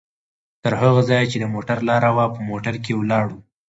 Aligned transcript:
تر 0.63 0.73
هغه 0.81 1.01
ځایه 1.09 1.29
چې 1.31 1.37
د 1.39 1.45
موټر 1.53 1.77
لاره 1.89 2.09
وه، 2.15 2.25
په 2.33 2.39
موټر 2.49 2.75
کې 2.83 2.93
ولاړو؛ 2.99 3.37